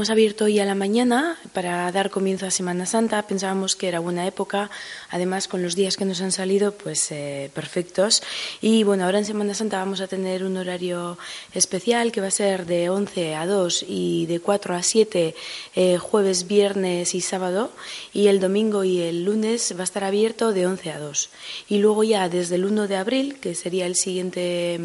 [0.00, 3.20] Hemos abierto hoy a la mañana para dar comienzo a Semana Santa.
[3.26, 4.70] Pensábamos que era buena época,
[5.10, 8.22] además con los días que nos han salido, pues eh, perfectos.
[8.62, 11.18] Y bueno, ahora en Semana Santa vamos a tener un horario
[11.52, 15.34] especial que va a ser de 11 a 2 y de 4 a 7
[15.74, 17.70] eh, jueves, viernes y sábado.
[18.14, 21.28] Y el domingo y el lunes va a estar abierto de 11 a 2.
[21.68, 24.80] Y luego ya desde el 1 de abril, que sería el siguiente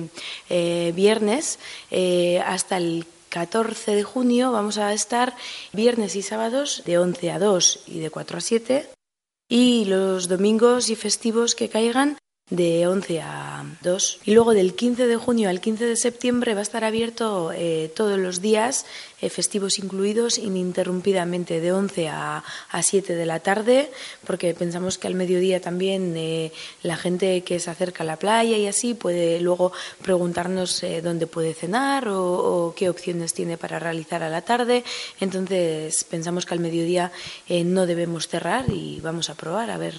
[0.50, 1.58] eh, viernes,
[2.46, 3.06] hasta el
[3.36, 5.36] 14 de junio vamos a estar
[5.74, 8.90] viernes y sábados de 11 a 2 y de 4 a 7
[9.50, 12.18] y los domingos y festivos que caigan
[12.52, 14.20] de 11 a 2.
[14.24, 17.92] Y luego del 15 de junio al 15 de septiembre va a estar abierto eh,
[17.96, 18.86] todos los días,
[19.20, 23.92] eh, festivos incluidos, ininterrumpidamente de 11 a, a 7 de la tarde,
[24.28, 26.52] porque pensamos que al mediodía también eh,
[26.84, 29.72] la gente que se acerca a la playa y así puede luego
[30.04, 34.84] preguntarnos dónde puede cenar o, o qué opciones tiene para realizar a la tarde.
[35.20, 37.12] Entonces pensamos que al mediodía
[37.50, 39.96] no debemos cerrar y vamos a probar a ver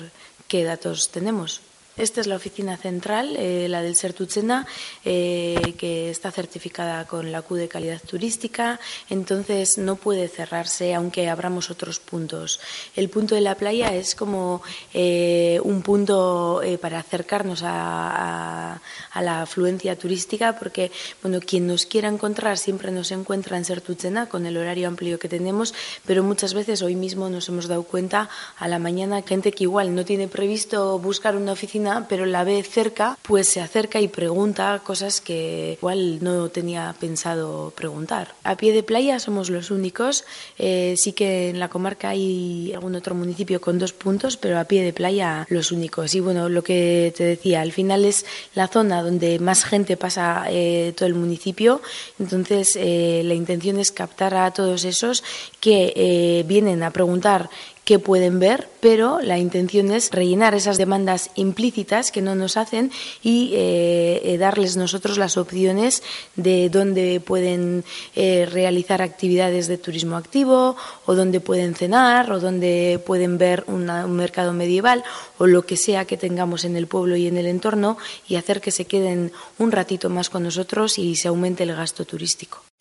[0.47, 1.61] qué datos tenemos.
[1.97, 4.67] Esta es la oficina central, eh, la del Sertuchena,
[5.03, 11.31] eh, que está certificada con la Q de calidad turística, entonces no puede cerrarse aunque
[11.31, 12.61] abramos otros puntos.
[12.97, 14.61] El punto de la playa es como
[14.93, 18.79] eh, un punto para acercarnos a,
[19.15, 24.45] la afluencia turística, porque bueno, quien nos quiera encontrar siempre nos encuentra en Sertuchena con
[24.45, 25.73] el horario amplio que tenemos,
[26.05, 29.95] pero muchas veces hoy mismo nos hemos dado cuenta a la mañana gente que igual
[29.95, 34.81] no tiene previsto buscar una oficina pero la ve cerca, pues se acerca y pregunta
[34.85, 38.35] cosas que igual no tenía pensado preguntar.
[38.45, 40.25] A pie de playa somos los únicos,
[40.59, 44.65] eh, sí que en la comarca hay algún otro municipio con dos puntos, pero a
[44.65, 46.15] pie de playa los únicos.
[46.15, 50.47] Y bueno, lo que te decía, al final es la zona donde más gente pasa
[50.49, 51.81] eh, todo el municipio,
[52.19, 55.23] entonces eh, la intención es captar a todos esos
[55.61, 57.49] que vienen a preguntar
[57.87, 62.91] que pueden ver, pero la intención es rellenar esas demandas implícitas que no nos hacen
[63.23, 66.03] y eh, eh, darles nosotros las opciones
[66.35, 67.85] de dónde pueden
[68.17, 70.77] eh, realizar actividades de turismo activo
[71.07, 73.87] o dónde pueden cenar o dónde pueden ver un
[74.17, 75.05] mercado medieval
[75.39, 78.61] o lo que sea que tengamos en el pueblo y en el entorno y hacer
[78.61, 82.65] que se queden un ratito más con nosotros y se aumente el gasto turístico.